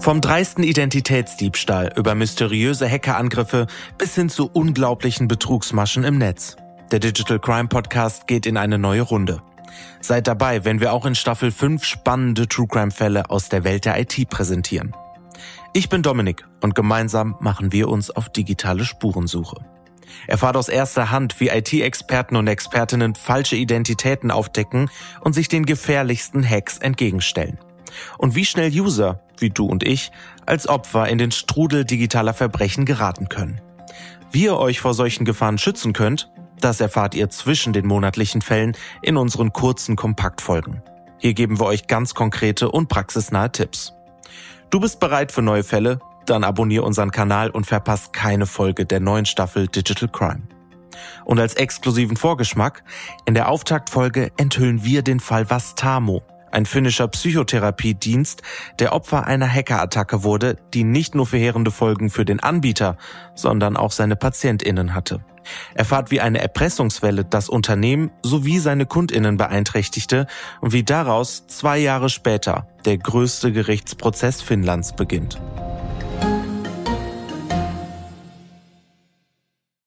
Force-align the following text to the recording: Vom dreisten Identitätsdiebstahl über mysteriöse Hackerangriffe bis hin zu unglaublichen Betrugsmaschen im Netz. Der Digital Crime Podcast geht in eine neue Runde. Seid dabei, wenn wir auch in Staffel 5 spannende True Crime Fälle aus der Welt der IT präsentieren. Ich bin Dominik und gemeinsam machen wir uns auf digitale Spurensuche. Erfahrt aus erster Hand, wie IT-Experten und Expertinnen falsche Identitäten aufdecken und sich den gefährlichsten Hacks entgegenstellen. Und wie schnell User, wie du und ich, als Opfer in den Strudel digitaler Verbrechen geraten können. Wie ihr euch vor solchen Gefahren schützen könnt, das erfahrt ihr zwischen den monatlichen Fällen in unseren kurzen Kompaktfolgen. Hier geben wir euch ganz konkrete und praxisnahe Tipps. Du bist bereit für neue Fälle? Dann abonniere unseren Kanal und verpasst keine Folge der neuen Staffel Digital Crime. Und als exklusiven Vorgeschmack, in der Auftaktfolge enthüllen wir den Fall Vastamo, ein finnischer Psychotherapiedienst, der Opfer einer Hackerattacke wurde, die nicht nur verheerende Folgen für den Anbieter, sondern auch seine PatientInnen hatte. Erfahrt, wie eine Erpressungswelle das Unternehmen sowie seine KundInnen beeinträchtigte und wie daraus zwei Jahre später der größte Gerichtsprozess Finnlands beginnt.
Vom 0.00 0.20
dreisten 0.20 0.62
Identitätsdiebstahl 0.62 1.92
über 1.96 2.14
mysteriöse 2.14 2.88
Hackerangriffe 2.88 3.66
bis 3.98 4.14
hin 4.14 4.28
zu 4.28 4.48
unglaublichen 4.50 5.26
Betrugsmaschen 5.26 6.04
im 6.04 6.18
Netz. 6.18 6.56
Der 6.92 7.00
Digital 7.00 7.40
Crime 7.40 7.68
Podcast 7.68 8.28
geht 8.28 8.46
in 8.46 8.56
eine 8.56 8.78
neue 8.78 9.02
Runde. 9.02 9.42
Seid 10.00 10.28
dabei, 10.28 10.64
wenn 10.64 10.80
wir 10.80 10.92
auch 10.92 11.04
in 11.04 11.16
Staffel 11.16 11.50
5 11.50 11.84
spannende 11.84 12.46
True 12.46 12.68
Crime 12.68 12.92
Fälle 12.92 13.28
aus 13.28 13.48
der 13.48 13.64
Welt 13.64 13.84
der 13.84 14.00
IT 14.00 14.30
präsentieren. 14.30 14.94
Ich 15.72 15.88
bin 15.88 16.02
Dominik 16.02 16.46
und 16.62 16.76
gemeinsam 16.76 17.36
machen 17.40 17.72
wir 17.72 17.88
uns 17.88 18.10
auf 18.10 18.30
digitale 18.30 18.84
Spurensuche. 18.84 19.56
Erfahrt 20.26 20.56
aus 20.56 20.68
erster 20.68 21.10
Hand, 21.10 21.38
wie 21.40 21.48
IT-Experten 21.48 22.36
und 22.36 22.46
Expertinnen 22.46 23.14
falsche 23.14 23.56
Identitäten 23.56 24.30
aufdecken 24.30 24.90
und 25.20 25.34
sich 25.34 25.48
den 25.48 25.66
gefährlichsten 25.66 26.48
Hacks 26.48 26.78
entgegenstellen. 26.78 27.58
Und 28.18 28.34
wie 28.34 28.44
schnell 28.44 28.70
User, 28.70 29.20
wie 29.38 29.50
du 29.50 29.66
und 29.66 29.82
ich, 29.82 30.10
als 30.46 30.68
Opfer 30.68 31.08
in 31.08 31.18
den 31.18 31.30
Strudel 31.30 31.84
digitaler 31.84 32.34
Verbrechen 32.34 32.84
geraten 32.84 33.28
können. 33.28 33.60
Wie 34.30 34.44
ihr 34.44 34.58
euch 34.58 34.80
vor 34.80 34.94
solchen 34.94 35.24
Gefahren 35.24 35.58
schützen 35.58 35.92
könnt, 35.92 36.30
das 36.60 36.80
erfahrt 36.80 37.14
ihr 37.14 37.30
zwischen 37.30 37.72
den 37.72 37.86
monatlichen 37.86 38.42
Fällen 38.42 38.76
in 39.02 39.16
unseren 39.16 39.52
kurzen 39.52 39.96
Kompaktfolgen. 39.96 40.82
Hier 41.18 41.34
geben 41.34 41.58
wir 41.58 41.66
euch 41.66 41.86
ganz 41.86 42.14
konkrete 42.14 42.70
und 42.70 42.88
praxisnahe 42.88 43.50
Tipps. 43.50 43.92
Du 44.70 44.80
bist 44.80 45.00
bereit 45.00 45.32
für 45.32 45.42
neue 45.42 45.64
Fälle? 45.64 46.00
Dann 46.26 46.44
abonniere 46.44 46.84
unseren 46.84 47.10
Kanal 47.10 47.50
und 47.50 47.64
verpasst 47.64 48.12
keine 48.12 48.46
Folge 48.46 48.84
der 48.84 49.00
neuen 49.00 49.24
Staffel 49.24 49.66
Digital 49.66 50.08
Crime. 50.08 50.42
Und 51.24 51.40
als 51.40 51.54
exklusiven 51.54 52.16
Vorgeschmack, 52.16 52.82
in 53.24 53.34
der 53.34 53.48
Auftaktfolge 53.48 54.30
enthüllen 54.36 54.84
wir 54.84 55.02
den 55.02 55.20
Fall 55.20 55.48
Vastamo, 55.48 56.22
ein 56.50 56.66
finnischer 56.66 57.08
Psychotherapiedienst, 57.08 58.42
der 58.78 58.92
Opfer 58.92 59.26
einer 59.26 59.48
Hackerattacke 59.48 60.22
wurde, 60.22 60.56
die 60.74 60.84
nicht 60.84 61.14
nur 61.14 61.26
verheerende 61.26 61.70
Folgen 61.70 62.10
für 62.10 62.24
den 62.24 62.40
Anbieter, 62.40 62.96
sondern 63.34 63.76
auch 63.76 63.92
seine 63.92 64.16
PatientInnen 64.16 64.94
hatte. 64.94 65.24
Erfahrt, 65.74 66.10
wie 66.10 66.20
eine 66.20 66.40
Erpressungswelle 66.40 67.24
das 67.24 67.48
Unternehmen 67.48 68.10
sowie 68.22 68.58
seine 68.58 68.86
KundInnen 68.86 69.36
beeinträchtigte 69.36 70.26
und 70.60 70.72
wie 70.72 70.84
daraus 70.84 71.46
zwei 71.46 71.78
Jahre 71.78 72.10
später 72.10 72.66
der 72.84 72.98
größte 72.98 73.52
Gerichtsprozess 73.52 74.42
Finnlands 74.42 74.94
beginnt. 74.94 75.40